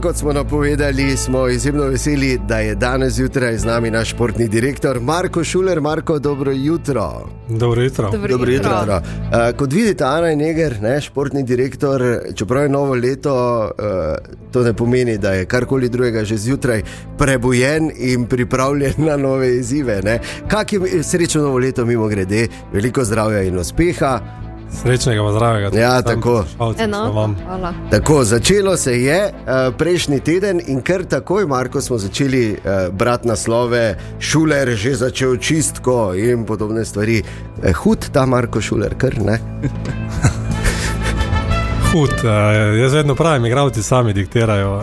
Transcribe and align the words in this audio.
in 0.00 0.02
kot 0.02 0.16
smo 0.16 0.32
napovedali, 0.32 1.16
smo 1.16 1.48
izjemno 1.48 1.84
veseli, 1.84 2.38
da 2.48 2.58
je 2.58 2.74
danes 2.74 3.12
zjutraj 3.12 3.58
z 3.58 3.64
nami 3.64 3.90
naš 3.90 4.10
športni 4.10 4.48
direktor 4.48 5.00
Marko 5.00 5.44
Šuler. 5.44 5.80
Marko, 5.80 6.18
dobro 6.18 6.52
jutro. 6.52 7.28
Dobro 7.48 7.82
jutro. 7.82 8.10
Dobro 8.10 8.28
Dobro 8.28 8.50
jutro. 8.50 8.70
jutro. 8.80 8.96
Uh, 8.96 9.56
kot 9.56 9.72
vidite, 9.72 10.04
Ana 10.04 10.26
je 10.26 10.36
Neger, 10.36 10.82
ne, 10.82 11.00
športni 11.00 11.42
direktor, 11.42 12.02
čeprav 12.34 12.62
je 12.62 12.68
novo 12.68 12.94
leto, 12.94 13.64
uh, 13.78 14.50
to 14.52 14.62
ne 14.62 14.72
pomeni, 14.72 15.18
da 15.18 15.32
je 15.32 15.44
karkoli 15.44 15.88
drugega 15.88 16.24
že 16.24 16.36
zjutraj 16.36 16.82
prebojen 17.18 17.90
in 17.96 18.26
pripravljen 18.26 18.94
na 18.96 19.16
nove 19.16 19.56
izzive. 19.56 20.00
ne. 20.02 20.20
Kak 20.48 20.72
je 20.72 21.02
srečno 21.02 21.42
novo 21.42 21.58
leto, 21.58 21.84
mimo 21.84 22.08
grede, 22.08 22.48
veliko 22.72 23.04
zdravja 23.04 23.42
in 23.42 23.58
uspeha. 23.58 24.20
Srečnega, 24.72 25.32
zdravega. 25.32 25.78
Ja, 25.78 26.02
tako. 26.02 26.44
Enako. 26.78 27.30
Tako, 27.90 28.24
začelo 28.24 28.76
se 28.76 29.02
je 29.02 29.32
uh, 29.32 29.74
prejšnji 29.78 30.20
teden 30.20 30.60
in 30.66 30.82
kar 30.82 31.04
takoj, 31.04 31.46
Marko, 31.46 31.80
smo 31.80 31.98
začeli 31.98 32.52
uh, 32.52 32.94
brati 32.94 33.28
naslove, 33.28 33.98
šuler 34.18 34.68
že 34.68 34.94
začel 34.94 35.36
čistko 35.36 36.14
in 36.14 36.46
podobne 36.46 36.84
stvari. 36.84 37.22
Eh, 37.62 37.72
hud 37.72 38.06
ta 38.12 38.26
Marko 38.26 38.60
Šuler, 38.60 38.94
kar 38.98 39.18
ne. 39.18 39.38
Hud, 41.92 42.10
uh, 42.10 42.78
jaz 42.80 42.92
vedno 42.94 43.14
pravim, 43.14 43.46
igravci 43.46 43.82
sami 43.82 44.12
diktirajo, 44.12 44.74
uh, 44.76 44.82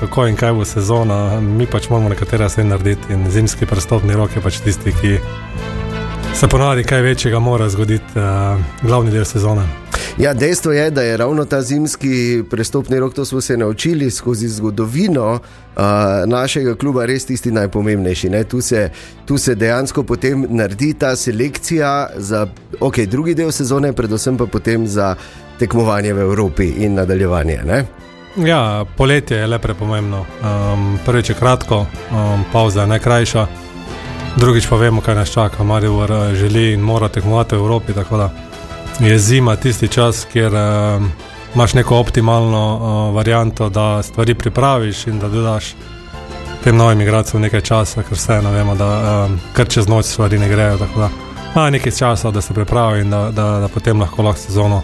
kako 0.00 0.26
in 0.26 0.36
kaj 0.36 0.52
bo 0.52 0.64
sezona, 0.64 1.40
mi 1.40 1.66
pač 1.66 1.90
moramo 1.90 2.08
nekatere 2.08 2.48
stvari 2.48 2.68
narediti 2.68 3.12
in 3.12 3.30
zimski 3.30 3.66
prestopni 3.66 4.16
rok 4.16 4.36
je 4.36 4.42
pač 4.42 4.60
tisti, 4.64 4.92
ki 5.02 5.18
se 6.34 6.48
ponavadi 6.48 6.84
kaj 6.84 7.00
večjega 7.00 7.38
mora 7.38 7.68
zgoditi, 7.68 8.04
uh, 8.14 8.60
glavni 8.82 9.10
del 9.10 9.24
sezone. 9.24 9.62
Ja, 10.18 10.34
dejstvo 10.34 10.72
je, 10.72 10.90
da 10.90 11.02
je 11.02 11.16
ravno 11.16 11.44
ta 11.44 11.62
zimski 11.62 12.42
prestopni 12.50 13.00
rok, 13.00 13.14
to 13.14 13.24
smo 13.24 13.40
se 13.40 13.56
naučili 13.56 14.10
skozi 14.10 14.48
zgodovino 14.48 15.32
uh, 15.32 15.82
našega 16.26 16.74
kluba, 16.74 17.06
res 17.06 17.26
tisti 17.26 17.50
najpomembnejši. 17.50 18.28
Ne? 18.28 18.44
Tu, 18.44 18.60
se, 18.60 18.90
tu 19.24 19.38
se 19.38 19.54
dejansko 19.54 20.02
potem 20.02 20.46
naredi 20.48 20.94
ta 20.94 21.16
selekcija 21.16 22.08
za 22.16 22.46
okay, 22.80 23.06
drugi 23.06 23.34
del 23.34 23.52
sezone, 23.52 23.92
predvsem 23.92 24.36
pa 24.36 24.46
potem 24.46 24.86
za 24.86 25.14
tekmovanje 25.58 26.12
v 26.12 26.20
Evropi 26.20 26.72
in 26.84 26.94
nadaljevanje. 26.94 27.60
Ne? 27.66 27.84
Ja, 28.36 28.84
poletje 28.96 29.36
je 29.36 29.46
le 29.46 29.58
prepomembno. 29.58 30.20
Um, 30.20 30.98
prvič 31.06 31.30
je 31.30 31.34
kratko, 31.34 31.86
um, 32.10 32.44
pauza 32.52 32.80
je 32.80 32.86
najkrajša, 32.86 33.46
drugič 34.36 34.66
pa 34.68 34.76
vemo, 34.76 35.00
kaj 35.00 35.14
nas 35.14 35.30
čaka. 35.30 35.64
Maribor 35.64 36.12
eh, 36.12 36.34
želi 36.34 36.72
in 36.72 36.80
mora 36.80 37.08
tekmovati 37.08 37.56
v 37.56 37.58
Evropi. 37.58 37.92
Tako 37.92 38.16
da 38.16 38.30
je 39.00 39.18
zima 39.18 39.56
tisti 39.56 39.88
čas, 39.88 40.26
kjer 40.32 40.52
um, 40.54 41.12
imaš 41.54 41.74
neko 41.74 41.98
optimalno 41.98 42.76
uh, 42.76 43.14
varianto, 43.16 43.68
da 43.68 44.02
stvari 44.02 44.34
pripraviš 44.34 45.06
in 45.06 45.18
da 45.18 45.28
dodaš 45.28 45.74
tem 46.64 46.76
novim 46.76 47.00
igralcem 47.00 47.40
nekaj 47.40 47.60
časa, 47.60 48.02
ker 48.02 48.18
vseeno 48.18 48.50
vemo, 48.50 48.74
da 48.74 48.88
um, 49.26 49.40
kar 49.52 49.68
čez 49.68 49.88
noč 49.88 50.04
stvari 50.04 50.38
ne 50.38 50.48
grejo. 50.48 50.78
Tako 50.78 51.00
da 51.00 51.08
ima 51.54 51.70
nekaj 51.70 51.92
časa, 51.92 52.30
da 52.30 52.40
se 52.40 52.54
pripravi 52.54 53.00
in 53.00 53.10
da, 53.10 53.30
da, 53.30 53.50
da 53.60 53.68
potem 53.68 54.00
lahko 54.00 54.22
lahko 54.22 54.40
sezono. 54.40 54.82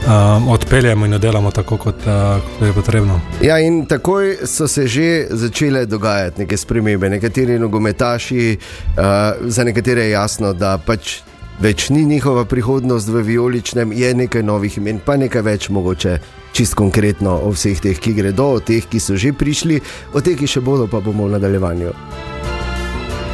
Um, 0.00 0.48
odpeljemo 0.48 1.06
in 1.06 1.18
delamo 1.18 1.50
tako, 1.50 1.76
kot, 1.76 1.94
uh, 1.94 2.42
kot 2.58 2.66
je 2.66 2.72
potrebno. 2.72 3.20
Ja, 3.42 3.58
in 3.58 3.84
takoj 3.86 4.36
so 4.44 4.68
se 4.68 4.86
že 4.86 5.26
začele 5.30 5.86
dogajati 5.86 6.40
neke 6.40 6.56
spremembe. 6.56 7.10
Nekateri 7.10 7.58
nogometaši, 7.58 8.56
uh, 8.56 9.02
za 9.46 9.64
nekatere 9.64 10.02
je 10.02 10.10
jasno, 10.10 10.52
da 10.52 10.78
pač 10.78 11.20
več 11.60 11.90
ni 11.90 12.04
njihova 12.04 12.44
prihodnost 12.44 13.08
v 13.08 13.22
vijoličnem, 13.22 13.92
je 13.92 14.14
nekaj 14.14 14.42
novih 14.42 14.78
imen, 14.78 15.00
pa 15.04 15.16
nekaj 15.16 15.42
več 15.42 15.68
mogoče. 15.68 16.18
Čist 16.52 16.74
konkretno 16.74 17.36
o 17.44 17.52
vseh 17.54 17.80
teh, 17.80 18.00
ki 18.00 18.16
gredo, 18.16 18.54
o 18.56 18.60
teh, 18.60 18.88
ki 18.88 19.00
so 19.00 19.16
že 19.16 19.32
prišli, 19.32 19.80
o 20.14 20.20
teh, 20.20 20.38
ki 20.38 20.48
še 20.48 20.64
bodo, 20.64 20.88
pa 20.88 21.04
bomo 21.04 21.28
v 21.28 21.36
nadaljevanju. 21.36 22.39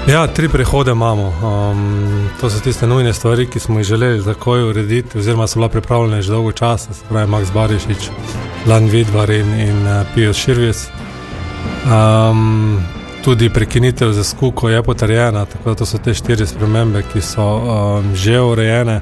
Ja, 0.08 0.26
tri 0.26 0.48
prehode 0.48 0.90
imamo. 0.90 1.26
Um, 1.26 2.28
to 2.40 2.50
so 2.50 2.60
tiste 2.60 2.86
nujne 2.86 3.12
stvari, 3.12 3.46
ki 3.46 3.60
smo 3.60 3.78
jih 3.78 3.86
želeli 3.86 4.24
takoj 4.24 4.68
urediti, 4.70 5.18
oziroma 5.18 5.46
so 5.46 5.58
bila 5.58 5.68
pripravljena 5.68 6.22
že 6.22 6.32
dolgo 6.32 6.52
časa, 6.52 6.94
se 6.94 7.04
pravi 7.08 7.30
Max 7.30 7.52
Barišič, 7.52 8.10
Lan 8.66 8.84
Vidvar 8.84 9.30
in, 9.30 9.60
in 9.60 9.86
uh, 9.86 10.06
Pijos 10.14 10.36
Širvis. 10.36 10.88
Um, 11.86 12.82
tudi 13.24 13.50
prekinitev 13.50 14.12
za 14.12 14.24
skuko 14.24 14.68
je 14.68 14.82
potrjena, 14.82 15.44
tako 15.44 15.68
da 15.68 15.74
to 15.74 15.86
so 15.86 15.98
te 15.98 16.14
štiri 16.14 16.46
spremembe, 16.46 17.02
ki 17.12 17.20
so 17.20 17.42
um, 17.42 18.14
že 18.14 18.40
urejene. 18.40 19.00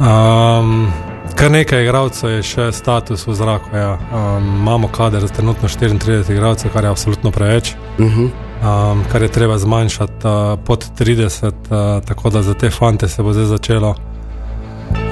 Um, 0.00 0.92
kar 1.34 1.50
nekaj 1.50 1.84
igralcev 1.84 2.30
je 2.30 2.42
še 2.42 2.72
status 2.72 3.26
v 3.26 3.34
zraku. 3.34 3.76
Ja. 3.76 3.98
Um, 4.12 4.56
imamo 4.56 4.88
kader 4.88 5.20
za 5.20 5.28
trenutno 5.28 5.68
34 5.68 6.32
igralcev, 6.32 6.72
kar 6.72 6.84
je 6.84 6.90
absolutno 6.90 7.30
preveč 7.30 7.74
Uh 7.98 8.06
-huh. 8.06 8.30
Um, 8.62 9.04
kar 9.12 9.22
je 9.22 9.28
treba 9.28 9.58
zmanjšati 9.58 10.26
uh, 10.26 10.58
pod 10.64 10.86
30, 10.98 11.46
uh, 11.46 12.04
tako 12.04 12.30
da 12.30 12.42
za 12.42 12.54
te 12.54 12.70
fante 12.70 13.08
se 13.08 13.22
bo 13.22 13.32
zdaj 13.32 13.44
začelo. 13.44 13.94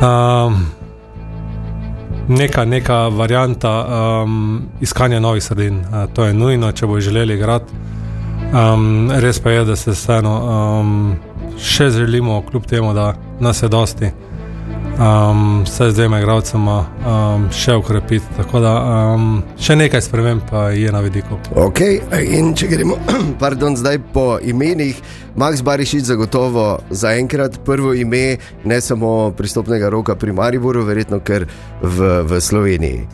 Um, 0.02 0.66
neka, 2.28 2.64
neka 2.64 3.08
varianta 3.08 3.86
um, 4.22 4.62
iskanja 4.80 5.20
novih 5.20 5.42
sredin, 5.42 5.80
uh, 5.80 6.12
to 6.14 6.24
je 6.24 6.34
nujno, 6.34 6.72
če 6.72 6.86
bo 6.86 7.00
želeli 7.00 7.34
igrati. 7.34 7.72
Um, 8.54 9.10
res 9.14 9.38
pa 9.38 9.50
je, 9.50 9.64
da 9.64 9.76
se 9.76 9.90
vseeno 9.90 10.34
um, 10.40 11.16
še 11.58 11.90
želimo, 11.90 12.42
kljub 12.50 12.66
temu, 12.66 12.94
da 12.94 13.14
nas 13.40 13.62
je 13.62 13.68
dosti. 13.68 14.10
Um, 14.98 15.62
vse 15.64 15.90
z 15.90 15.94
dvema 15.94 16.18
igralcema 16.20 16.76
um, 16.82 17.46
še 17.52 17.74
ukrepiti. 17.78 18.26
Tako 18.36 18.60
da 18.60 18.72
um, 19.14 19.38
še 19.60 19.76
nekaj 19.78 20.02
sprememb 20.04 20.50
je 20.76 20.92
na 20.92 21.00
vidiku. 21.04 21.38
Ok, 21.56 21.80
in 22.20 22.52
če 22.58 22.68
gremo 22.68 22.98
pardon, 23.42 23.78
zdaj 23.78 24.00
po 24.12 24.36
imenih, 24.42 24.98
Max 25.40 25.62
Barišič 25.64 26.04
zagotovo 26.10 26.80
zaenkrat 26.90 27.60
prvo 27.64 27.94
ime 27.94 28.36
ne 28.64 28.80
samo 28.80 29.30
pristopnega 29.36 29.88
roka 29.88 30.18
pri 30.18 30.34
Mariboru, 30.36 30.84
verjetno 30.84 31.22
ker 31.24 31.46
v, 31.80 32.12
v 32.26 32.40
Sloveniji. 32.40 33.06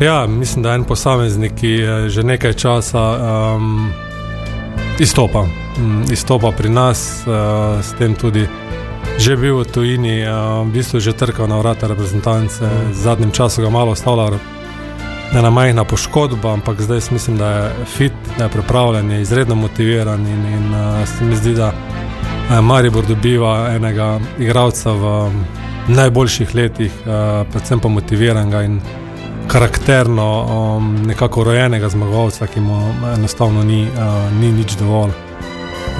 Ja, 0.00 0.26
mislim, 0.26 0.62
da 0.62 0.70
je 0.70 0.74
en 0.74 0.84
posameznik, 0.84 1.52
ki 1.54 1.74
eh, 1.82 2.08
že 2.08 2.22
nekaj 2.22 2.52
časa 2.52 3.02
um, 3.54 3.92
izstopa. 4.98 5.44
Um, 5.78 6.04
izstopa 6.10 6.50
pri 6.50 6.68
nas, 6.68 7.22
uh, 7.26 7.78
s 7.84 7.94
tem 7.98 8.14
tudi 8.14 8.46
že 9.22 9.38
bil 9.38 9.62
v 9.62 9.70
tujini, 9.70 10.26
uh, 10.26 10.66
v 10.66 10.74
bistvu 10.74 10.98
že 10.98 11.14
trkal 11.14 11.46
na 11.46 11.54
vrata 11.62 11.86
reprezentance. 11.86 12.58
V 12.58 12.90
zadnjem 12.90 13.30
času 13.30 13.62
ga 13.62 13.70
malo 13.70 13.94
ostavlja 13.94 14.42
ena 15.30 15.50
majhna 15.50 15.84
poškodba, 15.86 16.58
ampak 16.58 16.82
zdaj 16.82 17.14
mislim, 17.14 17.38
da 17.38 17.48
je 17.48 17.86
fit, 17.86 18.12
da 18.38 18.44
je 18.44 18.50
pripravljen, 18.50 19.10
je 19.10 19.22
izredno 19.22 19.54
motiviran 19.54 20.26
in, 20.26 20.42
in 20.46 20.74
uh, 20.74 21.06
se 21.06 21.24
mi 21.24 21.36
zdi, 21.36 21.54
da 21.54 21.70
uh, 21.70 22.58
Maribor 22.60 23.06
dobiva 23.06 23.70
enega 23.70 24.18
igralca 24.38 24.92
v 24.92 25.04
um, 25.06 25.44
najboljših 25.88 26.54
letih, 26.54 26.92
uh, 27.06 27.46
predvsem 27.46 27.80
pa 27.80 27.88
motiviranega 27.88 28.62
in 28.62 28.80
karakterno, 29.46 30.28
um, 30.42 30.96
nekako 31.06 31.44
rojenega 31.44 31.88
zmagovalca, 31.88 32.46
ki 32.46 32.60
mu 32.60 32.90
enostavno 33.14 33.62
ni, 33.62 33.86
uh, 33.86 34.32
ni 34.40 34.52
nič 34.52 34.74
dovolj. 34.82 35.31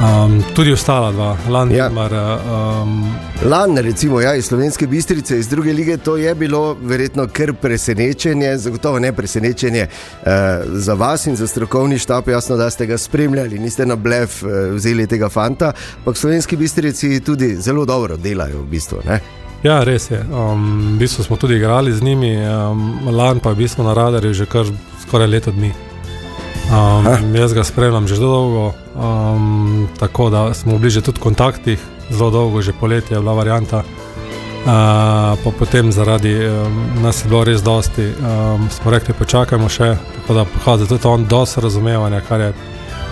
Um, 0.00 0.42
tudi 0.54 0.72
ostala 0.72 1.12
dva, 1.12 1.36
Landemar. 1.48 2.12
Ja. 2.12 2.38
Um, 2.82 3.14
Lani, 3.44 3.82
recimo, 3.82 4.20
ja, 4.20 4.34
iz 4.34 4.46
slovenske 4.46 4.86
bistrice, 4.86 5.38
iz 5.38 5.48
druge 5.48 5.72
lige, 5.72 5.96
to 5.96 6.16
je 6.16 6.34
bilo 6.34 6.76
verjetno 6.82 7.26
kar 7.32 7.52
presenečenje, 7.52 8.56
zagotovo 8.58 8.98
ne 8.98 9.12
presenečenje 9.12 9.86
uh, 9.86 10.28
za 10.72 10.94
vas 10.94 11.26
in 11.26 11.36
za 11.36 11.46
strokovni 11.46 11.98
štab. 11.98 12.28
Jasno, 12.28 12.56
da 12.56 12.70
ste 12.70 12.86
ga 12.86 12.98
spremljali, 12.98 13.58
niste 13.58 13.86
na 13.86 13.96
blef 13.96 14.42
uh, 14.42 14.50
vzeli 14.74 15.06
tega 15.06 15.28
fanta, 15.28 15.72
ampak 15.98 16.16
slovenski 16.16 16.56
bistrici 16.56 17.20
tudi 17.20 17.56
zelo 17.56 17.84
dobro 17.84 18.16
delajo 18.16 18.62
v 18.62 18.66
bistvu. 18.66 18.98
Ne? 19.06 19.20
ja, 19.62 19.84
res 19.84 20.10
je. 20.10 20.24
Um, 20.32 20.96
v 20.96 20.98
bistvu 20.98 21.24
smo 21.24 21.36
tudi 21.36 21.56
igrali 21.56 21.92
z 21.92 22.02
njimi, 22.02 22.36
um, 22.36 22.98
Lan 23.16 23.40
pa 23.40 23.50
je 23.50 23.54
v 23.54 23.58
bistvu 23.58 23.84
na 23.84 23.94
radarju 23.94 24.34
že 24.34 24.46
kar 24.46 24.66
skoraj 25.06 25.26
leto 25.26 25.50
dni. 25.50 25.91
Um, 26.72 27.34
jaz 27.34 27.52
ga 27.52 27.64
spremljam 27.64 28.06
že 28.08 28.16
zelo 28.16 28.30
dolgo, 28.30 28.72
um, 28.96 29.88
tako 30.00 30.30
da 30.30 30.54
smo 30.54 30.78
bili 30.78 30.90
že 30.90 31.00
tudi 31.00 31.20
v 31.20 31.22
kontaktih, 31.22 31.80
zelo 32.10 32.30
dolgo, 32.30 32.62
že 32.62 32.72
poletje 32.72 33.16
je 33.16 33.20
bila 33.20 33.32
varianta. 33.32 33.78
Uh, 33.78 33.84
pa 35.44 35.50
potem 35.58 35.92
zaradi 35.92 36.32
um, 36.32 36.86
nas 37.02 37.24
je 37.24 37.28
bilo 37.28 37.44
res 37.44 37.62
dosti, 37.62 38.14
um, 38.16 38.70
smo 38.70 38.90
rekli, 38.90 39.14
počakajmo 39.14 39.68
še, 39.68 39.96
tako 40.16 40.34
da 40.34 40.44
pokazuje 40.44 40.88
tudi 40.88 41.08
on 41.08 41.26
dosti 41.28 41.60
razumevanja, 41.60 42.20
kar 42.28 42.40
je 42.40 42.52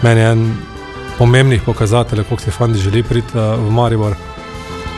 meni 0.03 0.21
en 0.21 0.57
pomembnih 1.19 1.63
pokazateljev, 1.63 2.25
koliko 2.29 2.43
si 2.43 2.51
fandi 2.51 2.79
želi 2.79 3.03
priti 3.03 3.37
uh, 3.37 3.59
v 3.61 3.71
Maribor. 3.71 4.17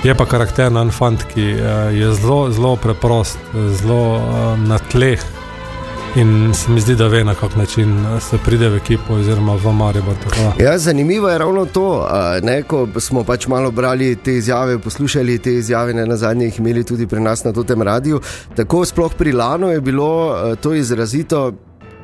Je 0.05 0.15
pa 0.15 0.27
karakteren 0.27 0.91
fant, 0.91 1.25
ki 1.35 1.55
uh, 1.57 1.91
je 1.91 2.15
zelo, 2.15 2.51
zelo 2.51 2.77
preprost, 2.77 3.39
zelo 3.81 4.03
uh, 4.23 4.59
na 4.61 4.79
tleh, 4.79 5.19
In 6.17 6.55
se 6.55 6.71
mi 6.71 6.81
zdi, 6.81 6.95
da 6.95 7.07
ve 7.07 7.25
na 7.25 7.35
kak 7.35 7.57
način 7.57 8.05
se 8.21 8.39
pride 8.45 8.69
v 8.69 8.77
ekipo, 8.77 9.15
oziroma 9.15 9.55
v 9.55 9.73
Maribor. 9.73 10.15
Ja, 10.59 10.79
zanimivo 10.79 11.29
je 11.29 11.39
ravno 11.39 11.67
to, 11.67 12.09
ne, 12.43 12.63
ko 12.63 12.87
smo 13.01 13.25
pač 13.25 13.47
malo 13.47 13.71
brali 13.71 14.17
te 14.17 14.35
izjave, 14.35 14.79
poslušali 14.79 15.39
te 15.39 15.55
izjave, 15.55 15.95
ne 15.95 16.07
na 16.07 16.17
zadnje 16.17 16.45
jih 16.45 16.59
imeli 16.59 16.85
tudi 16.85 17.07
pri 17.07 17.21
nas 17.21 17.45
na 17.45 17.53
tem 17.53 17.83
radiju. 17.83 18.21
Tako 18.57 18.85
sploh 18.85 19.15
pri 19.15 19.33
Lanu 19.33 19.71
je 19.71 19.81
bilo 19.81 20.37
to 20.61 20.75
izrazito. 20.75 21.53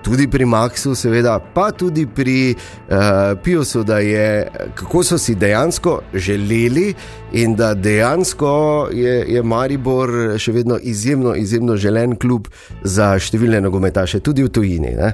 Tudi 0.08 0.24
pri 0.28 0.44
Maxu, 0.48 0.94
seveda, 0.96 1.36
pa 1.54 1.68
tudi 1.70 2.06
pri 2.06 2.54
uh, 2.54 2.96
Piusu, 3.44 3.82
da 3.84 3.98
je 3.98 4.48
kako 4.74 5.02
so 5.04 5.18
si 5.18 5.34
dejansko 5.34 6.00
želeli 6.14 6.94
in 7.32 7.56
da 7.56 7.74
dejansko 7.74 8.88
je, 8.92 9.24
je 9.28 9.42
Maribor 9.42 10.10
še 10.40 10.52
vedno 10.52 10.78
izjemno, 10.80 11.34
izjemno 11.36 11.76
želen 11.76 12.16
klub 12.16 12.48
za 12.82 13.12
številne 13.20 13.60
nogometaše, 13.60 14.22
tudi 14.24 14.46
v 14.46 14.52
tujini. 14.52 14.94
Ne? 14.96 15.12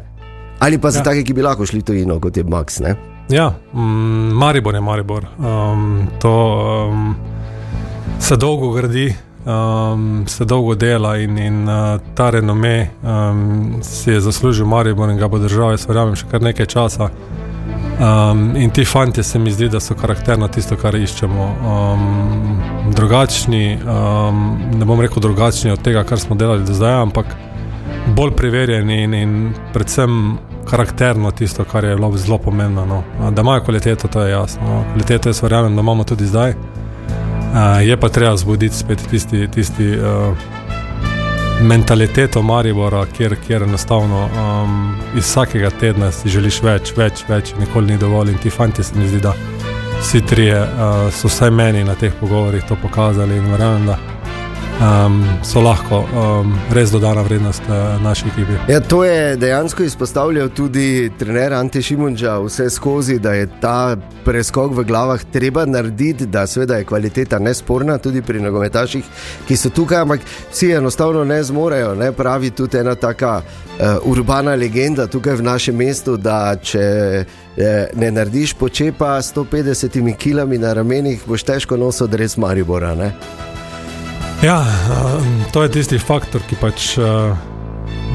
Ali 0.63 0.79
pa 0.79 0.95
za 0.95 1.03
ja. 1.03 1.11
take, 1.11 1.27
ki 1.27 1.35
bi 1.35 1.43
lahko 1.43 1.67
šli 1.67 1.83
tujino, 1.83 2.21
kot 2.23 2.37
je 2.39 2.47
Max. 2.47 2.79
Ne? 2.85 2.95
Ja, 3.35 3.51
mm, 3.75 4.31
Maribor 4.39 4.79
je 4.79 4.85
Maribor. 4.85 5.27
Um, 5.39 6.07
to 6.23 6.35
um, 6.93 7.15
se 8.23 8.39
dolgo 8.39 8.71
gradi 8.77 9.11
um, 9.45 10.25
se 10.27 10.45
dolgo 10.45 10.75
dela 10.75 11.17
in, 11.19 11.39
in 11.39 11.69
uh, 11.69 12.01
ta 12.15 12.31
renome 12.31 12.91
um, 13.03 13.79
si 13.83 14.11
je 14.11 14.21
zaslužil 14.21 14.67
Maribor 14.67 15.11
in 15.11 15.19
ga 15.19 15.29
bo 15.29 15.39
držal, 15.39 15.71
jaz 15.75 15.89
verjamem, 15.89 16.17
še 16.17 16.29
kar 16.31 16.43
nekaj 16.43 16.67
časa. 16.67 17.11
Um, 17.95 18.57
in 18.57 18.71
ti 18.71 18.85
fanti 18.85 19.23
se 19.23 19.39
mi 19.39 19.53
zdi, 19.53 19.69
da 19.69 19.81
so 19.81 19.95
karakterno 19.95 20.49
tisto, 20.49 20.77
kar 20.77 20.95
iščemo. 20.95 21.45
Um, 21.63 22.93
drugačni, 22.95 23.79
um, 23.79 24.41
ne 24.75 24.85
bom 24.85 25.01
rekel 25.01 25.23
drugačni 25.23 25.71
od 25.71 25.83
tega, 25.83 26.03
kar 26.05 26.21
smo 26.21 26.37
delali 26.37 26.67
do 26.67 26.75
zdaj, 26.75 27.03
ampak 27.03 27.37
bolj 28.17 28.35
preverjeni 28.37 29.03
in, 29.03 29.15
in 29.15 29.55
predvsem 29.73 30.37
karakterno 30.71 31.31
tisto, 31.31 31.65
kar 31.65 31.85
je 31.85 31.97
zelo 32.17 32.39
pomembno. 32.39 32.87
No. 32.87 33.31
Da 33.31 33.43
imajo 33.43 33.65
kvaliteto, 33.65 34.09
to 34.09 34.23
je 34.23 34.31
jasno. 34.31 34.63
No. 34.63 34.85
Kvaliteto 34.93 35.29
jaz 35.29 35.43
verjamem, 35.43 35.77
da 35.77 35.81
imamo 35.81 36.05
tudi 36.05 36.27
zdaj. 36.27 36.55
Uh, 37.55 37.89
je 37.89 37.97
pa 37.97 38.09
treba 38.09 38.37
zbuditi 38.37 38.75
spet 38.75 38.99
tisti, 39.11 39.49
tisti 39.49 39.99
uh, 39.99 40.37
mentaliteto 41.63 42.43
Maribora, 42.43 43.07
kjer, 43.07 43.37
kjer 43.47 43.63
enostavno 43.63 44.25
um, 44.25 44.97
iz 45.17 45.25
vsakega 45.25 45.71
tedna 45.71 46.11
si 46.13 46.29
želiš 46.29 46.59
več, 46.63 46.91
več, 46.97 47.23
več, 47.29 47.53
nikoli 47.61 47.93
ni 47.93 47.99
dovolj. 47.99 48.33
In 48.33 48.41
ti 48.43 48.51
fanti 48.51 48.83
se 48.83 48.99
mi 48.99 49.07
zdi, 49.09 49.21
da 49.23 49.37
vsi 50.01 50.21
trije 50.27 50.59
uh, 50.63 51.13
so 51.15 51.31
vsaj 51.31 51.51
meni 51.55 51.85
na 51.85 51.95
teh 51.95 52.13
pogovorih 52.21 52.67
to 52.69 52.77
pokazali 52.83 53.37
in 53.39 53.47
verjamem, 53.53 53.87
da 53.87 53.99
um, 54.81 55.23
so 55.43 55.61
lahko 55.61 56.03
um, 56.05 56.55
res 56.73 56.91
dodana 56.91 57.23
vrednost 57.23 57.63
uh, 57.69 58.03
naši 58.03 58.29
ekipi. 58.29 58.57
Ja, 58.73 58.81
to 58.81 59.05
je 59.05 59.37
dejansko 59.37 59.83
izpostavljal 59.83 60.49
tudi 60.49 61.13
trener 61.19 61.53
Ante 61.53 61.83
Šimunča 61.83 62.39
vse 62.39 62.71
skozi, 62.71 63.19
da 63.19 63.33
je 63.33 63.49
ta 63.61 63.97
preskok 64.25 64.73
v 64.73 64.85
glavah 64.85 65.25
treba 65.33 65.65
narediti, 65.67 66.27
da 66.27 66.47
seveda 66.47 66.77
je 66.77 66.85
kvaliteta 66.85 67.39
nesporna 67.39 67.99
tudi 67.99 68.23
pri 68.23 68.41
nogometaših, 68.41 69.05
ki 69.49 69.57
so 69.57 69.71
tukaj, 69.71 70.03
ampak 70.03 70.21
vsi 70.53 70.73
enostavno 70.73 71.25
ne 71.25 71.43
zmorejo. 71.43 71.95
Ne? 71.95 72.13
Pravi 72.13 72.51
tudi 72.51 72.79
ena 72.79 72.95
taka 72.95 73.41
uh, 73.43 73.87
urbana 74.05 74.55
legenda 74.55 75.07
tukaj 75.07 75.37
v 75.37 75.43
našem 75.43 75.77
mestu, 75.77 76.17
da 76.17 76.57
če 76.57 76.85
eh, 77.57 77.89
ne 77.95 78.11
narediš 78.11 78.55
počepa 78.55 79.23
s 79.23 79.35
150 79.35 80.15
kg 80.19 80.59
na 80.59 80.73
ramenih, 80.73 81.23
boš 81.27 81.45
težko 81.45 81.77
nosil 81.77 82.09
res 82.13 82.37
Maribora. 82.37 82.95
Ne? 82.95 83.13
Ja, 84.45 84.67
to 85.53 85.63
je 85.63 85.71
tisti 85.73 85.99
faktor, 85.99 86.43
ki 86.45 86.57
pač 86.61 86.99
uh, 87.01 87.33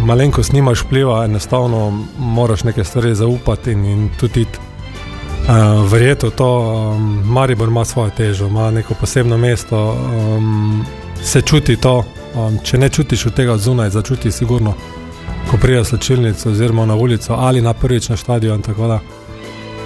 malenkost 0.05 0.53
nimaš 0.53 0.83
vpliva, 0.85 1.23
enostavno 1.25 2.03
moraš 2.19 2.63
nekaj 2.67 2.85
stvari 2.85 3.15
zaupati 3.15 3.71
in, 3.71 3.85
in 3.85 4.03
tudi 4.19 4.43
uh, 4.45 5.89
verjeti 5.89 6.27
v 6.27 6.31
to. 6.37 6.49
Um, 6.59 7.23
Maribor 7.25 7.67
ima 7.67 7.85
svojo 7.85 8.13
težo, 8.17 8.47
ima 8.47 8.69
neko 8.71 8.93
posebno 8.93 9.37
mesto, 9.37 9.97
um, 9.97 10.85
se 11.23 11.41
čuti 11.41 11.75
to. 11.81 12.03
Um, 12.35 12.59
če 12.63 12.77
ne 12.77 12.89
čutiš 12.89 13.25
od 13.25 13.33
tega 13.33 13.57
zunaj, 13.57 13.89
začuti 13.89 14.31
sigurno, 14.31 14.75
ko 15.49 15.57
priješ 15.57 15.95
slčilnico 15.95 16.49
oziroma 16.49 16.85
na 16.85 16.95
ulico 16.95 17.33
ali 17.33 17.61
na 17.61 17.73
prvič 17.73 18.09
na 18.09 18.17
stadion. 18.17 18.61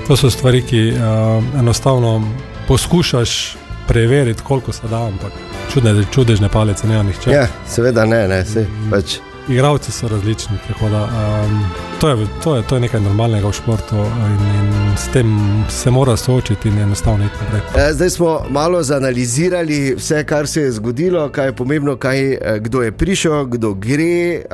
To 0.08 0.18
so 0.18 0.30
stvari, 0.30 0.62
ki 0.62 0.90
uh, 0.92 1.60
enostavno 1.60 2.22
poskušaš 2.68 3.63
preveriti, 3.88 4.44
koliko 4.44 4.72
se 4.72 4.88
da. 4.88 5.04
Ampak 5.04 5.32
čudne, 5.74 6.06
čudežne 6.12 6.50
palice, 6.50 6.88
ne 6.88 7.04
nihče. 7.04 7.32
Ja, 7.32 7.48
seveda 7.70 8.06
ne, 8.06 8.28
ne, 8.28 8.46
se 8.46 8.66
pač. 8.92 9.18
Igravci 9.50 9.92
so 9.92 10.08
različni, 10.08 10.58
tako 10.68 10.90
da 10.90 11.04
um, 11.04 11.66
to, 12.02 12.10
je, 12.10 12.28
to, 12.44 12.56
je, 12.56 12.64
to 12.68 12.76
je 12.76 12.82
nekaj 12.82 13.02
normalnega 13.02 13.48
v 13.48 13.54
športu 13.54 13.96
in, 13.96 14.46
in 14.56 14.94
s 14.98 15.12
tem 15.12 15.34
se 15.70 15.92
mora 15.92 16.16
soočiti 16.18 16.70
in 16.70 16.80
enostavno 16.80 17.26
iti 17.26 17.36
naprej. 17.44 17.90
E, 17.90 17.94
zdaj 17.94 18.10
smo 18.10 18.46
malo 18.50 18.84
zanalizirali 18.84 19.96
vse, 19.98 20.24
kar 20.24 20.48
se 20.48 20.62
je 20.62 20.72
zgodilo, 20.72 21.30
kaj 21.30 21.46
je 21.46 21.56
pomembno, 21.56 21.96
kaj, 21.96 22.34
eh, 22.34 22.60
kdo 22.60 22.82
je 22.82 22.92
prišel, 22.92 23.46
kdo 23.46 23.74
gre. 23.74 24.46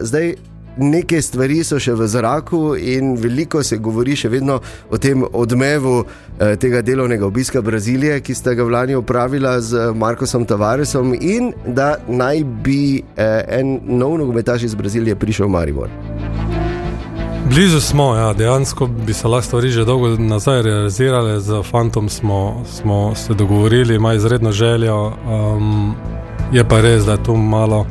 Zdaj, 0.00 0.34
Neke 0.76 1.22
stvari 1.22 1.60
so 1.64 1.78
še 1.80 1.92
v 1.92 2.06
zraku, 2.08 2.76
in 2.76 3.14
veliko 3.20 3.62
se 3.62 3.76
govori 3.76 4.16
še 4.16 4.30
vedno 4.32 4.60
o 4.90 4.98
tem 4.98 5.24
odmevu 5.32 5.98
eh, 6.02 6.56
tega 6.56 6.80
delovnega 6.82 7.26
obiska 7.26 7.60
Brazilije, 7.62 8.20
ki 8.24 8.34
ste 8.34 8.54
ga 8.56 8.64
v 8.64 8.72
lani 8.72 8.96
opravili 8.96 9.52
z 9.60 9.92
Markosom 9.94 10.46
Tavaresom, 10.48 11.12
in 11.14 11.52
da 11.66 11.96
naj 12.08 12.44
bi 12.64 13.02
eh, 13.16 13.44
en 13.60 13.78
nov 13.84 14.16
nogometaš 14.22 14.70
iz 14.70 14.74
Brazilije 14.74 15.16
prišel 15.16 15.46
v 15.46 15.56
Maribor. 15.58 15.92
Blizu 17.52 17.80
smo, 17.80 18.14
ja, 18.16 18.32
dejansko 18.32 18.86
bi 18.86 19.12
se 19.12 19.28
lahko 19.28 19.46
stvari 19.46 19.70
že 19.70 19.84
dolgo 19.84 20.16
nazaj 20.16 20.62
realizirale, 20.62 21.40
z 21.40 21.62
Fantom 21.62 22.08
smo, 22.08 22.64
smo 22.64 23.14
se 23.14 23.34
dogovorili, 23.34 23.94
ima 23.94 24.14
izredno 24.14 24.52
željo. 24.52 25.06
Um, 25.06 25.94
je 26.52 26.64
pa 26.68 26.80
res, 26.80 27.04
da 27.04 27.12
je 27.12 27.24
tu 27.24 27.36
malo 27.36 27.86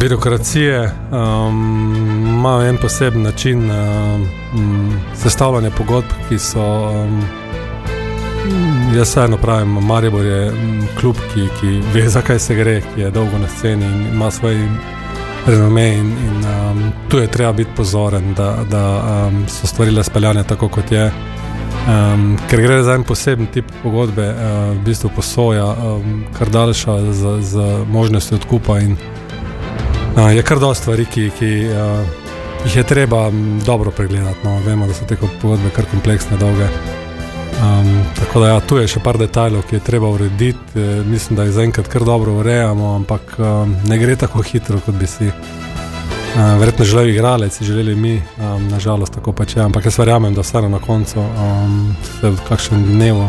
birokracije, 0.00 0.92
um, 1.12 2.26
ima 2.28 2.66
en 2.68 2.76
poseben 2.76 3.22
način 3.22 3.70
um, 3.70 5.00
sestavljanja 5.14 5.70
pogodb, 5.70 6.06
ki 6.28 6.38
so. 6.38 6.90
Um, 6.90 7.22
jaz 8.96 9.08
vseeno 9.08 9.36
pravim, 9.36 9.68
Maribor 9.68 10.24
je 10.24 10.52
klub, 11.00 11.16
ki, 11.34 11.48
ki 11.60 11.80
ve, 11.94 12.08
zakaj 12.08 12.38
se 12.38 12.54
gre, 12.54 12.80
ki 12.80 13.00
je 13.00 13.10
dolgo 13.10 13.38
na 13.38 13.48
sceni 13.48 13.84
in 13.84 14.06
ima 14.12 14.30
svoj 14.30 14.68
renome. 15.46 15.88
In, 15.88 16.06
in, 16.06 16.44
um, 16.70 16.92
tu 17.08 17.18
je 17.18 17.26
treba 17.26 17.52
biti 17.52 17.70
pozoren, 17.76 18.34
da, 18.34 18.56
da 18.70 19.02
um, 19.26 19.44
so 19.48 19.66
stvari 19.66 20.04
speljane 20.04 20.44
tako, 20.44 20.68
kot 20.68 20.92
je. 20.92 21.12
Um, 21.86 22.38
ker 22.50 22.60
gre 22.60 22.82
za 22.82 22.94
en 22.94 23.04
poseben 23.04 23.46
tip 23.46 23.64
pogodbe, 23.82 24.28
uh, 24.28 24.76
v 24.76 24.84
bistvu 24.84 25.10
posoja, 25.16 25.66
um, 25.66 26.24
kar 26.38 26.48
daljša 26.50 27.12
z, 27.12 27.40
z 27.40 27.84
možnostjo 27.88 28.36
odkupa. 28.36 28.78
In, 28.78 28.96
Uh, 30.16 30.36
je 30.36 30.42
kar 30.42 30.58
dosta 30.58 30.82
stvari, 30.82 31.04
ki, 31.04 31.30
ki 31.38 31.50
uh, 31.68 32.06
jih 32.64 32.76
je 32.76 32.82
treba 32.82 33.30
dobro 33.66 33.90
pregledati. 33.90 34.38
No. 34.44 34.60
Vemo, 34.66 34.86
da 34.86 34.94
so 34.94 35.04
te 35.04 35.16
pogodbe 35.16 35.70
kar 35.76 35.84
kompleksne, 35.90 36.38
dolge. 36.40 36.68
Um, 37.62 38.04
tako 38.18 38.40
da 38.40 38.48
ja, 38.48 38.60
tu 38.60 38.76
je 38.76 38.88
še 38.88 39.00
par 39.04 39.18
detajlov, 39.20 39.66
ki 39.68 39.76
je 39.76 39.84
treba 39.84 40.08
urediti. 40.12 40.76
E, 40.76 41.02
mislim, 41.04 41.36
da 41.36 41.44
jih 41.44 41.54
zaenkrat 41.56 41.88
kar 41.88 42.04
dobro 42.04 42.34
urejamo, 42.40 42.94
ampak 42.96 43.36
um, 43.38 43.76
ne 43.88 43.98
gre 43.98 44.16
tako 44.16 44.44
hitro, 44.44 44.80
kot 44.84 44.96
bi 44.96 45.08
si. 45.08 45.28
Uh, 45.28 46.56
verjetno 46.60 46.84
želijo 46.84 47.14
igralec, 47.14 47.60
želeli 47.62 47.94
mi, 47.96 48.16
um, 48.16 48.68
nažalost, 48.68 49.14
tako 49.14 49.32
pač 49.32 49.56
je. 49.56 49.62
Ampak 49.62 49.88
jaz 49.88 49.98
verjamem, 49.98 50.34
da 50.36 50.44
vse 50.44 50.68
na 50.68 50.80
koncu 50.84 51.20
um, 51.20 51.78
se 52.20 52.30
v 52.30 52.48
kakšnem 52.48 52.84
dnevu, 52.88 53.28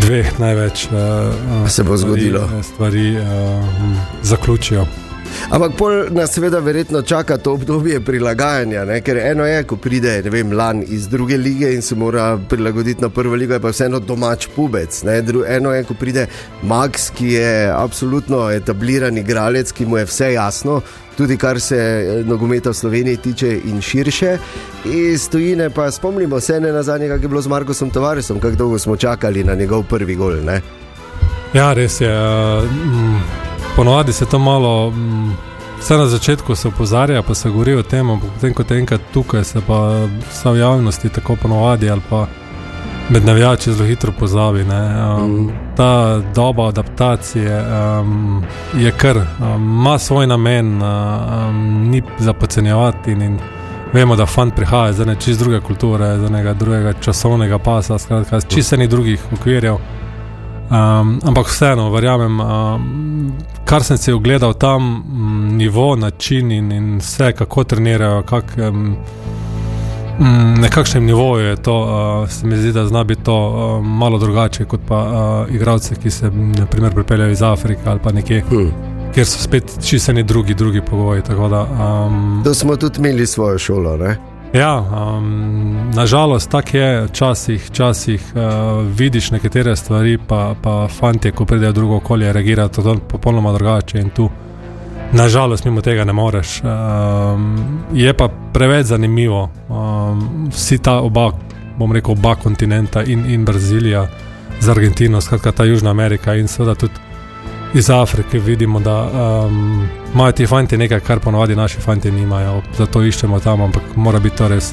dveh 0.00 0.34
največ, 0.40 0.88
uh, 0.92 1.68
se 1.68 1.84
bo 1.84 1.96
zgodilo. 1.96 2.44
Stvari 2.72 3.16
uh, 3.20 3.24
zaključijo. 4.22 4.84
Ampak 5.50 5.76
pol 5.78 5.92
nas 6.10 6.32
seveda 6.32 6.58
verjetno 6.58 7.02
čaka 7.02 7.36
to 7.38 7.52
obdobje 7.52 8.00
prilagajanja, 8.00 8.84
ne? 8.84 9.00
ker 9.00 9.18
eno 9.18 9.46
je, 9.46 9.62
ko 9.64 9.76
pride 9.76 10.20
vem, 10.30 10.52
lan 10.52 10.82
iz 10.86 11.08
druge 11.08 11.36
lige 11.36 11.74
in 11.74 11.82
se 11.82 11.94
mora 11.94 12.38
prilagoditi 12.48 13.02
na 13.02 13.08
prvo 13.08 13.34
ligo, 13.34 13.54
je 13.54 13.60
pa 13.60 13.72
vseeno 13.72 14.00
domač 14.00 14.48
pubec. 14.56 15.02
Ne? 15.02 15.22
Eno 15.48 15.72
je, 15.72 15.84
ko 15.84 15.94
pride 15.94 16.26
Max, 16.62 17.10
ki 17.14 17.32
je 17.36 17.70
absolutno 17.76 18.50
etabliran 18.50 19.18
igralec, 19.18 19.72
ki 19.72 19.86
mu 19.86 19.98
je 19.98 20.04
vse 20.04 20.32
jasno. 20.32 20.80
Tudi 21.16 21.36
kar 21.36 21.60
se 21.60 21.76
eh, 21.76 22.24
nogometa 22.24 22.70
v 22.70 22.74
Sloveniji 22.74 23.16
tiče, 23.16 23.60
in 23.64 23.80
širše. 23.80 24.38
Iz 24.84 25.28
tujine 25.28 25.70
pa 25.70 25.90
spomnimo 25.90 26.40
se 26.40 26.60
ne 26.60 26.72
na 26.72 26.82
zadnje, 26.82 27.08
kako 27.08 27.22
je 27.22 27.28
bilo 27.28 27.42
z 27.42 27.48
Markosom 27.48 27.90
Tavaresom, 27.90 28.40
kako 28.40 28.56
dolgo 28.56 28.78
smo 28.78 28.96
čakali 28.96 29.44
na 29.44 29.54
njegov 29.54 29.84
prvi 29.88 30.14
gol. 30.14 30.40
Ne? 30.44 30.60
Ja, 31.54 31.72
res 31.72 32.00
je. 32.00 32.08
Uh, 32.08 33.51
Ponovadi 33.76 34.12
se 34.12 34.26
to 34.26 34.38
malo, 34.38 34.90
mm, 34.90 35.32
vse 35.80 35.96
na 35.96 36.06
začetku 36.06 36.54
se 36.54 36.68
opozarja, 36.68 37.22
pa 37.22 37.34
se 37.34 37.50
govori 37.50 37.74
o 37.74 37.82
tem, 37.82 38.10
ampak 38.10 38.30
potem, 38.34 38.54
ko 38.54 38.64
te 38.64 38.78
enkrat 38.78 39.00
tukaj, 39.12 39.44
se 39.44 39.60
pa 39.66 40.06
vse 40.30 40.50
v 40.50 40.58
javnosti 40.58 41.08
tako 41.08 41.36
ponovadi 41.36 41.90
ali 41.90 42.00
pa 42.10 42.26
med 43.08 43.24
navijači 43.24 43.72
zelo 43.72 43.88
hitro 43.88 44.12
pozabi. 44.18 44.60
Um, 44.60 44.68
mm. 44.68 45.50
Ta 45.76 46.20
doba 46.34 46.68
adaptacije 46.68 47.64
um, 48.00 48.44
je 48.74 48.90
kar, 48.90 49.16
um, 49.16 49.24
ima 49.62 49.98
svoj 49.98 50.26
namen, 50.26 50.82
um, 50.82 51.88
ni 51.90 52.02
za 52.18 52.32
podcenjevati. 52.32 53.12
In, 53.12 53.22
in 53.22 53.38
vemo, 53.92 54.16
da 54.16 54.26
fant 54.26 54.54
prihaja 54.54 54.90
iz 54.90 55.00
čist 55.18 55.40
druge 55.40 55.60
kulture, 55.60 56.14
iz 56.14 56.30
nekega 56.30 56.54
drugega 56.54 56.92
časovnega 56.92 57.58
pasa, 57.58 57.98
skratka, 57.98 58.40
čist 58.40 58.72
enih 58.72 58.88
drugih 58.88 59.20
okvirjev. 59.32 59.76
Um, 60.72 61.20
ampak 61.24 61.46
vseeno, 61.46 61.90
verjamem, 61.92 62.40
um, 62.40 63.32
kar 63.64 63.84
sem 63.84 63.98
si 64.00 64.12
ogledal 64.12 64.54
tam, 64.54 65.04
m, 65.04 65.56
nivo, 65.56 65.96
način 65.96 66.52
in, 66.52 66.72
in 66.72 66.98
vse, 66.98 67.32
kako 67.36 67.64
trenirajo, 67.64 68.22
kak, 68.22 68.54
m, 68.56 68.96
m, 70.18 70.54
na 70.60 70.68
kakšnem 70.72 71.04
nivoju 71.04 71.46
je 71.46 71.56
to, 71.56 71.76
uh, 71.76 72.30
se 72.30 72.46
mi 72.46 72.56
zdi, 72.56 72.72
da 72.72 72.86
zna 72.86 73.04
biti 73.04 73.24
to 73.24 73.36
uh, 73.36 73.84
malo 73.84 74.18
drugače 74.18 74.64
kot 74.64 74.80
pa 74.88 75.02
uh, 75.02 75.54
igravci, 75.54 75.94
ki 75.94 76.10
se 76.10 76.30
naprimer 76.30 76.94
pripeljajo 76.94 77.30
iz 77.30 77.42
Afrike 77.42 77.82
ali 77.84 78.00
pa 78.02 78.12
nekje. 78.12 78.40
Hmm. 78.48 78.72
Ker 79.14 79.26
so 79.26 79.44
spet 79.44 79.78
čisto 79.84 80.12
neki 80.12 80.28
drugi, 80.28 80.54
drugi 80.54 80.80
pogoji. 80.80 81.22
Da, 81.50 81.62
um, 81.62 82.40
to 82.44 82.54
smo 82.54 82.76
tudi 82.76 82.98
imeli 82.98 83.26
svojo 83.26 83.58
šolo. 83.58 83.96
Ne? 83.96 84.31
Ja, 84.52 84.80
um, 84.80 85.90
nažalost, 85.94 86.50
tako 86.50 86.76
je, 86.76 87.04
včasih, 87.04 87.66
včasih 87.66 88.32
uh, 88.34 88.42
vidiš 88.86 89.30
nekatere 89.30 89.76
stvari, 89.76 90.18
pa, 90.28 90.54
pa 90.62 90.88
fanti, 90.88 91.32
ko 91.32 91.44
pridejo 91.44 91.70
v 91.70 91.74
drugo 91.74 91.96
okolje, 91.96 92.32
reagirajo 92.32 92.98
popolnoma 93.08 93.52
drugače 93.52 94.00
in 94.00 94.10
tu, 94.10 94.28
nažalost, 95.12 95.64
mimo 95.64 95.80
tega 95.80 96.04
ne 96.04 96.12
moreš. 96.12 96.60
Um, 96.62 97.56
je 97.92 98.12
pa 98.12 98.28
preveč 98.52 98.86
zanimivo, 98.86 99.50
um, 99.68 100.50
vsi 100.50 100.78
ta 100.78 100.98
oba, 101.00 101.30
bom 101.78 101.92
rekel, 101.92 102.12
oba 102.12 102.34
kontinenta 102.34 103.04
in, 103.04 103.24
in 103.30 103.44
Brazilija 103.44 104.06
z 104.60 104.68
Argentino, 104.68 105.20
skratka 105.20 105.52
ta 105.52 105.64
Južna 105.64 105.90
Amerika 105.90 106.34
in 106.34 106.48
seveda 106.48 106.74
tudi 106.74 107.11
iz 107.74 107.90
Afrike 107.90 108.38
vidimo, 108.38 108.80
da 108.80 109.02
um, 109.02 109.88
imajo 110.14 110.32
ti 110.32 110.46
fanti 110.46 110.78
nekaj, 110.78 111.00
kar 111.00 111.20
ponovadi 111.20 111.56
naši 111.56 111.80
fanti 111.80 112.10
nimajo. 112.10 112.62
Zato 112.78 113.02
iščemo 113.02 113.40
tam, 113.40 113.62
ampak 113.62 113.82
mora 113.96 114.18
biti 114.18 114.36
to 114.36 114.48
res 114.48 114.72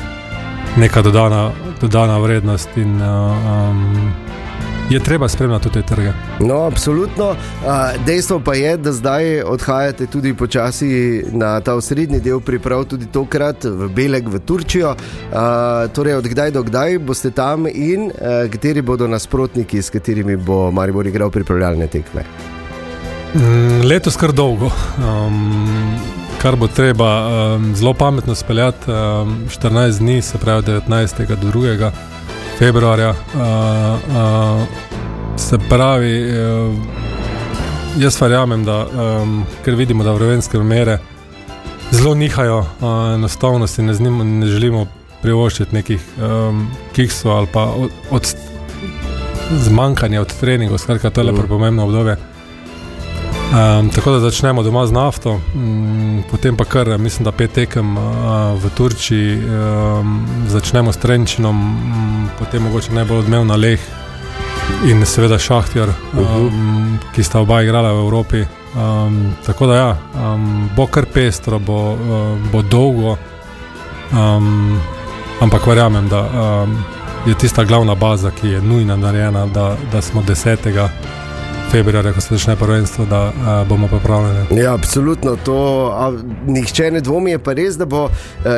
neka 0.78 1.02
dodana, 1.02 1.52
dodana 1.82 2.18
vrednost. 2.18 2.78
In, 2.78 3.02
uh, 3.02 3.10
um, 3.70 4.12
Je 4.90 5.00
treba 5.00 5.28
spremljati 5.30 5.70
te 5.70 5.82
trge. 5.82 6.12
No, 6.40 6.64
absolutno. 6.66 7.36
Dejstvo 8.06 8.40
pa 8.46 8.56
je, 8.58 8.72
da 8.78 8.92
zdaj 8.92 9.42
odhajate 9.42 10.08
tudi 10.10 10.34
počasi 10.34 11.24
na 11.32 11.60
ta 11.62 11.82
srednji 11.82 12.20
del 12.20 12.40
priprav, 12.42 12.88
tudi 12.90 13.06
tokrat 13.06 13.70
v 13.70 13.90
Beleg, 13.94 14.30
v 14.30 14.40
Turčijo. 14.40 14.96
Torej, 15.94 16.18
od 16.18 16.28
kdaj 16.28 16.52
do 16.52 16.64
kdaj 16.64 16.98
boste 17.06 17.30
tam 17.32 17.68
in 17.70 18.10
kateri 18.52 18.82
bodo 18.82 19.08
nasprotniki, 19.08 19.82
s 19.82 19.94
katerimi 19.94 20.36
bo 20.36 20.72
Maribor 20.72 21.08
igral 21.08 21.30
pripravljalne 21.30 21.88
tekme? 21.88 22.26
Mm, 23.34 23.86
letos 23.86 24.16
kar 24.18 24.32
dolgo, 24.34 24.72
um, 24.98 26.00
kar 26.42 26.56
bo 26.56 26.68
treba 26.68 27.10
um, 27.28 27.76
zelo 27.76 27.94
pametno 27.94 28.36
speljati. 28.36 28.92
Um, 28.92 29.44
14 29.50 30.00
dni, 30.00 30.22
se 30.22 30.38
pravi 30.38 30.64
19. 30.64 31.36
do 31.36 31.52
2. 31.52 31.92
februarja. 32.58 33.10
Uh, 33.10 33.40
uh, 34.16 34.68
se 35.38 35.58
pravi, 35.70 36.32
uh, 36.32 36.76
jaz 37.98 38.22
verjamem, 38.22 38.66
da 38.66 38.86
um, 38.86 39.46
ker 39.66 39.76
vidimo, 39.76 40.04
da 40.04 40.12
vremenske 40.12 40.58
mere 40.58 40.98
zelo 41.92 42.16
nihajo, 42.16 42.58
uh, 42.58 43.14
enostavno 43.14 43.68
si 43.68 43.84
ne, 43.84 43.94
njim, 43.94 44.40
ne 44.40 44.48
želimo 44.48 44.88
privoščiti 45.22 45.76
nekih 45.76 46.02
um, 46.18 46.68
kiksov 46.96 47.32
ali 47.32 47.48
pa 47.54 47.64
od, 47.64 47.92
od 48.12 48.36
zmanjkanja 49.52 50.22
od 50.22 50.34
treningov, 50.40 50.78
skratka, 50.78 51.10
to 51.10 51.22
je 51.22 51.32
lepo 51.32 51.48
pomembno 51.48 51.84
obdobje. 51.84 52.18
Um, 53.50 53.90
tako 53.90 54.12
da 54.12 54.20
začnemo 54.20 54.64
doma 54.64 54.88
z 54.88 54.92
nafto, 54.92 55.40
um, 55.56 56.24
potem 56.32 56.58
pa 56.58 56.66
kar, 56.66 56.98
mislim, 56.98 57.24
da 57.24 57.32
pet 57.32 57.52
tekem 57.52 57.98
uh, 57.98 58.04
v 58.64 58.70
Turčiji, 58.78 59.38
um, 59.38 60.28
začnemo 60.48 60.94
s 60.94 60.98
Trenčinom, 60.98 61.56
um, 61.56 62.30
potem 62.40 62.64
mogoče 62.64 62.94
najbolj 62.94 63.18
odmevna 63.18 63.56
Leh 63.56 63.80
in 64.86 65.06
seveda 65.06 65.40
Šahtjar, 65.40 65.90
um, 66.14 67.00
ki 67.16 67.24
sta 67.24 67.40
oba 67.40 67.62
igrala 67.62 67.94
v 67.94 68.04
Evropi. 68.06 68.46
Um, 68.78 69.34
tako 69.46 69.68
da 69.68 69.76
ja, 69.76 69.98
um, 70.14 70.70
bo 70.76 70.86
kar 70.88 71.06
pestro, 71.14 71.60
bo, 71.60 71.94
uh, 71.94 72.52
bo 72.52 72.62
dolgo, 72.62 73.18
um, 74.12 74.80
ampak 75.42 75.68
verjamem, 75.68 76.10
da 76.10 76.22
um, 76.22 76.78
je 77.26 77.34
tista 77.34 77.64
glavna 77.64 77.96
baza, 77.96 78.32
ki 78.32 78.48
je 78.48 78.62
nujna 78.62 78.96
narejena, 78.96 79.46
da, 79.46 79.76
da 79.92 80.02
smo 80.02 80.22
desetega 80.22 80.90
februarja, 81.72 82.14
ko 82.14 82.22
se 82.22 82.34
začne 82.34 82.56
prvenstvo, 82.56 83.06
da 83.06 83.28
uh, 83.28 83.68
bomo 83.68 83.88
pripravljeni. 83.88 84.62
Ja, 84.62 84.74
absolutno, 84.74 85.36
to 85.46 85.90
a, 85.94 86.12
nihče 86.48 86.92
ne 86.92 87.02
dvomi. 87.02 87.32
Je 87.32 87.40
pa 87.40 87.54
res, 87.54 87.78
da 87.78 87.86
bo 87.86 88.06
uh, 88.06 88.12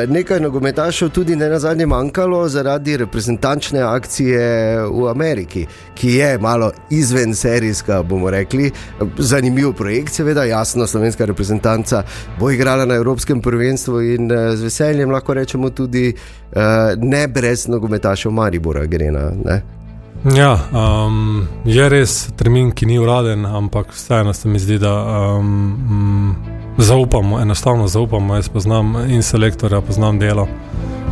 nekaj 0.08 0.40
nogometašev 0.40 1.10
tudi 1.12 1.36
ne 1.36 1.48
na 1.48 1.58
zadnje 1.58 1.86
manjkalo 1.86 2.48
zaradi 2.48 2.96
reprezentančne 2.96 3.80
akcije 3.80 4.40
v 4.86 5.08
Ameriki, 5.10 5.66
ki 5.94 6.14
je 6.14 6.38
malo 6.38 6.70
izven 6.90 7.34
serijska, 7.34 8.02
bomo 8.02 8.30
rekli. 8.30 8.70
Zanimiv 9.18 9.72
projekt, 9.72 10.14
seveda, 10.14 10.44
jasno, 10.44 10.86
slovenska 10.86 11.24
reprezentanca 11.24 12.02
bo 12.40 12.50
igrala 12.50 12.84
na 12.84 12.94
Evropskem 12.94 13.40
prvenstvu 13.40 14.00
in 14.00 14.32
uh, 14.32 14.54
z 14.56 14.62
veseljem 14.62 15.10
lahko 15.10 15.34
rečemo 15.34 15.70
tudi 15.70 16.14
uh, 16.14 16.62
ne 16.96 17.28
brez 17.28 17.68
nogometašev 17.68 18.32
Maribora, 18.32 18.86
Grena. 18.86 19.30
Ne? 19.44 19.81
Ja, 20.24 20.58
um, 20.70 21.48
je 21.64 21.82
res 21.90 22.12
termin, 22.38 22.68
ki 22.70 22.86
ni 22.86 22.98
uraden, 23.02 23.42
ampak 23.46 23.90
vseeno 23.90 24.30
se 24.32 24.48
mi 24.48 24.58
zdi, 24.62 24.76
da 24.78 24.92
um, 25.38 26.36
zaupamo, 26.78 27.40
enostavno 27.40 27.88
zaupamo. 27.88 28.34
Jaz 28.34 28.48
poznam 28.48 28.94
in 29.08 29.22
selektorja, 29.22 29.80
poznam 29.80 30.18
delo. 30.18 30.46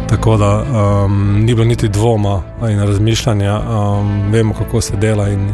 Tako 0.08 0.36
da 0.36 0.50
um, 0.62 1.40
ni 1.42 1.54
bilo 1.54 1.64
niti 1.64 1.88
dvoma 1.88 2.42
in 2.68 2.78
razmišljanja, 2.78 3.58
um, 3.58 4.30
vemo, 4.32 4.54
kako 4.54 4.80
se 4.80 4.96
dela. 4.96 5.28
In, 5.28 5.48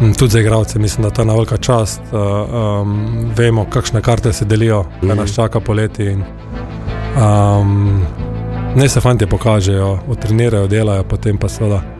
in 0.00 0.14
tudi 0.14 0.30
za 0.30 0.40
igralce 0.40 0.78
mislim, 0.78 1.02
da 1.02 1.10
to 1.10 1.22
je 1.22 1.28
ta 1.28 1.32
velika 1.32 1.56
čast. 1.56 2.02
Uh, 2.12 2.20
um, 2.20 3.32
vemo, 3.36 3.64
kakšne 3.70 4.02
karte 4.02 4.32
se 4.32 4.44
delijo, 4.44 4.84
kaj 5.00 5.08
mm. 5.08 5.16
nas 5.16 5.30
mhm. 5.30 5.34
čaka 5.34 5.60
poleti. 5.60 6.04
In, 6.04 6.22
um, 7.16 8.00
ne 8.76 8.88
se 8.88 9.00
fanti 9.00 9.26
pokažejo, 9.26 9.98
utrenirajo, 10.08 10.66
delajo, 10.66 11.02
potem 11.04 11.38
pa 11.38 11.48
seveda 11.48 11.93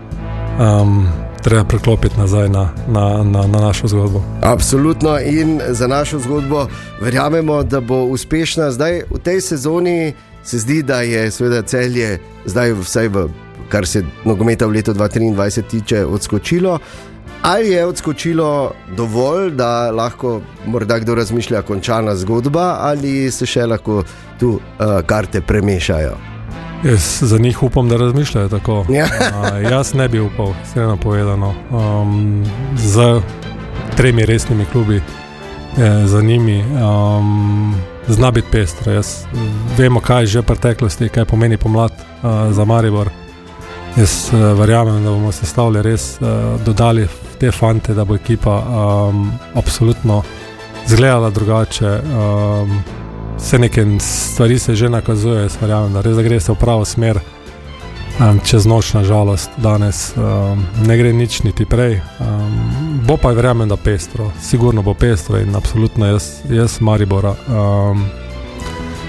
um, 0.58 1.08
treba 1.42 1.64
preklopiti 1.64 2.18
nazaj 2.18 2.48
na, 2.48 2.68
na, 2.88 3.22
na, 3.22 3.46
na 3.46 3.60
našo 3.60 3.88
zgodbo. 3.88 4.22
Absolutno 4.42 5.18
in 5.20 5.60
za 5.68 5.86
našo 5.86 6.18
zgodbo 6.18 6.66
verjamemo, 7.00 7.62
da 7.62 7.80
bo 7.80 8.04
uspešna. 8.04 8.70
Zdaj 8.70 9.02
v 9.10 9.18
tej 9.18 9.40
sezoni 9.40 10.12
se 10.44 10.58
zdi, 10.58 10.82
da 10.82 11.00
je 11.00 11.30
seveda 11.30 11.62
celje, 11.62 12.18
zdaj 12.44 12.72
vsaj 12.72 13.08
v 13.08 13.28
kar 13.68 13.86
se 13.86 14.04
nogometa 14.24 14.66
v 14.66 14.70
letu 14.70 14.94
2023 14.94 15.62
tiče, 15.62 16.04
odskočilo. 16.04 16.78
Ali 17.42 17.70
je 17.70 17.86
odskočilo 17.86 18.72
dovolj, 18.96 19.50
da 19.50 19.90
lahko 19.90 20.40
morda 20.66 20.98
kdo 20.98 21.14
razmišlja, 21.14 21.62
končana 21.62 22.16
zgodba, 22.16 22.76
ali 22.80 23.30
se 23.30 23.46
še 23.46 23.66
lahko 23.66 24.02
tu 24.40 24.54
uh, 24.56 25.00
karte 25.06 25.40
premešajo? 25.40 26.33
Jaz 26.84 27.18
za 27.22 27.38
njih 27.38 27.62
upam, 27.62 27.88
da 27.88 27.96
razmišljajo 27.96 28.48
tako. 28.48 28.84
Ja. 28.88 29.04
uh, 29.04 29.70
jaz 29.70 29.94
ne 29.94 30.08
bi 30.08 30.20
upal, 30.20 30.52
vseeno 30.64 30.96
povedano. 30.96 31.54
Um, 31.70 32.44
z 32.76 33.20
tremi 33.96 34.26
resnimi 34.26 34.64
klubi, 34.64 35.02
je, 35.76 36.06
za 36.06 36.22
njimi, 36.22 36.64
um, 36.64 37.74
zna 38.08 38.30
biti 38.30 38.48
pestro. 38.50 38.92
Jaz 38.92 39.24
vemo, 39.78 40.00
kaj 40.00 40.22
je 40.22 40.26
že 40.26 40.40
v 40.40 40.42
preteklosti, 40.42 41.08
kaj 41.08 41.24
pomeni 41.24 41.56
pomlad 41.56 41.92
uh, 41.92 42.52
za 42.52 42.64
Maribor. 42.64 43.08
Jaz 43.96 44.30
uh, 44.32 44.58
verjamem, 44.58 45.04
da 45.04 45.10
bomo 45.10 45.32
se 45.32 45.46
stavili 45.46 45.82
res, 45.82 46.18
uh, 46.20 46.60
dodali 46.66 47.08
te 47.40 47.50
fante, 47.50 47.94
da 47.94 48.04
bo 48.04 48.14
ekipa 48.14 48.62
um, 48.62 49.32
absolutno 49.54 50.22
izgledala 50.86 51.30
drugače. 51.30 51.86
Um, 51.88 52.82
Vse 53.44 53.58
neke 53.58 53.86
stvari 54.00 54.58
se 54.58 54.74
že 54.74 54.88
nakazujejo, 54.88 55.48
verjamem, 55.60 55.92
da 55.92 56.00
res 56.00 56.16
da 56.16 56.22
gre 56.22 56.40
se 56.40 56.52
v 56.52 56.56
pravo 56.56 56.84
smer. 56.84 57.18
Um, 58.20 58.40
čez 58.40 58.64
noč, 58.66 58.94
nažalost, 58.94 59.50
danes 59.60 60.14
um, 60.16 60.64
ne 60.86 60.96
gre 60.96 61.12
nič 61.12 61.42
niti 61.44 61.66
prej. 61.68 62.00
Um, 62.24 63.02
bo 63.04 63.18
pa 63.20 63.34
verjamem, 63.36 63.68
da 63.68 63.76
pestro, 63.76 64.30
sigurno 64.40 64.82
bo 64.82 64.94
pestro 64.94 65.36
in 65.36 65.52
absolutno 65.56 66.06
jaz, 66.06 66.40
jaz 66.48 66.78
Maribora. 66.80 67.34
Um, 67.48 68.06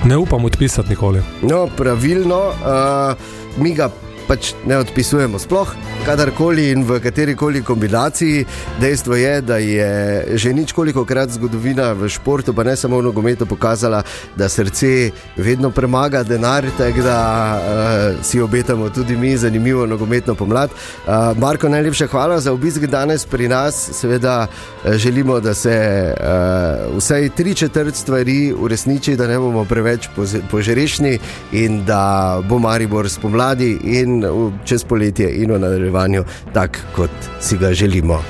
ne 0.03 0.17
upam 0.17 0.45
odpisati 0.45 0.89
nikoli. 0.89 1.23
No, 1.41 1.67
pravilno, 1.77 2.39
uh, 2.49 3.63
mi 3.63 3.71
ga 3.73 3.89
pač 4.27 4.53
ne 4.65 4.77
odpisujemo 4.77 5.39
sploh, 5.39 5.71
kadarkoli 6.05 6.69
in 6.71 6.83
v 6.83 6.99
kateri 7.03 7.35
koli 7.35 7.61
kombinaciji. 7.61 8.45
Dejstvo 8.81 9.15
je, 9.15 9.41
da 9.41 9.57
je 9.57 10.37
že 10.37 10.53
ničkoliko 10.53 11.05
krat 11.05 11.29
zgodovina 11.29 11.91
v 11.93 12.09
športu, 12.09 12.53
pa 12.53 12.63
ne 12.63 12.75
samo 12.75 12.99
v 12.99 13.07
nogometu, 13.09 13.45
pokazala, 13.45 14.03
da 14.35 14.49
srce 14.49 15.11
vedno 15.37 15.71
premaga 15.71 16.23
denar, 16.23 16.65
tako 16.77 17.01
da 17.01 17.19
uh, 17.57 18.25
si 18.25 18.41
obetamo 18.41 18.89
tudi 18.89 19.17
mi 19.17 19.37
zanimivo 19.37 19.85
nogometno 19.85 20.35
pomlad. 20.35 20.69
Uh, 20.71 21.37
Marko, 21.37 21.69
najlepša 21.69 22.07
hvala 22.07 22.39
za 22.39 22.53
obisk 22.53 22.85
danes 22.85 23.25
pri 23.25 23.47
nas. 23.47 23.89
Seveda 23.93 24.47
uh, 24.47 24.91
želimo, 24.93 25.39
da 25.39 25.53
se 25.53 25.75
uh, 26.13 26.97
vsaj 26.97 27.29
tri 27.29 27.55
četrt 27.55 27.95
stvari 27.95 28.53
uresniči, 28.53 29.15
da 29.15 29.27
ne 29.27 29.39
bomo 29.39 29.65
preveč 29.65 30.09
požrešni 30.51 31.19
in 31.51 31.85
da 31.85 32.41
bo 32.49 32.59
Maribor 32.59 33.09
spomladi 33.09 33.77
in 33.83 34.14
čez 34.63 34.83
poletje 34.83 35.35
in 35.35 35.51
v 35.51 35.59
nadaljevanju, 35.59 36.23
tako 36.53 36.79
kot 36.95 37.09
si 37.39 37.57
ga 37.57 37.73
želimo. 37.73 38.23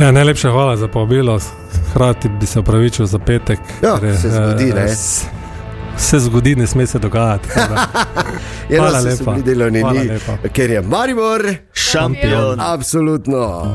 Ja, 0.00 0.10
najlepša 0.10 0.50
hvala 0.50 0.76
za 0.76 0.88
povabilo. 0.88 1.38
hkrati 1.90 2.28
bi 2.30 2.46
se 2.46 2.58
opravičil 2.58 3.06
za 3.06 3.18
petek. 3.18 3.58
Ja, 3.82 3.98
ker 4.00 4.04
je, 4.04 4.14
se 4.14 4.30
zgodi, 4.30 4.64
eh, 4.66 4.74
ne. 4.74 4.88
s- 4.88 5.24
Se 5.98 6.18
zgodi, 6.20 6.56
ne 6.56 6.66
sme 6.66 6.86
se 6.86 6.98
dogajati. 6.98 7.48
da. 7.48 7.86
Hvala 8.76 9.00
se 9.00 9.08
lepa. 9.10 9.30
bili 9.30 9.42
delovni 9.44 9.80
Hvala 9.80 9.94
dni, 9.94 10.08
lepa. 10.08 10.48
ker 10.48 10.70
je 10.70 10.82
Maribor 10.82 11.42
Šampion. 11.72 12.60
absolutno. 12.60 13.62